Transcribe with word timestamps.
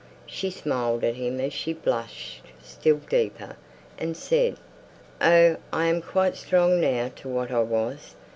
She 0.25 0.49
smiled 0.49 1.03
at 1.03 1.13
him 1.13 1.39
as 1.39 1.53
she 1.53 1.73
blushed 1.73 2.41
still 2.59 2.97
deeper, 3.07 3.55
and 3.99 4.17
said, 4.17 4.57
"Oh! 5.21 5.57
I 5.71 5.85
am 5.85 6.01
quite 6.01 6.35
strong 6.35 6.81
now 6.81 7.11
to 7.17 7.27
what 7.29 7.51
I 7.51 7.61
was. 7.61 8.15